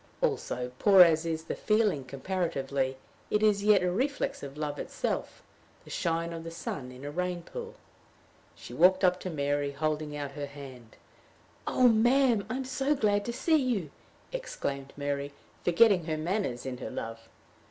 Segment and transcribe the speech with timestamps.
[0.19, 2.97] Also, poor as is the feeling comparatively,
[3.29, 5.43] it is yet a reflex of love itself
[5.83, 7.75] the shine of the sun in a rain pool.
[8.55, 10.95] She walked up to Mary, holding out her hand.
[11.67, 13.91] "O ma'am, I am so glad to see you!"
[14.31, 15.33] exclaimed Mary,
[15.63, 17.29] forgetting her manners in her love.